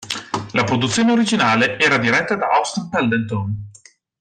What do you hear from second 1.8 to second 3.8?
diretta da Austin Pendleton.